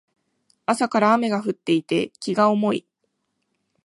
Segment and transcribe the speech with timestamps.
[0.65, 2.87] 朝から雨が降っていて気が重い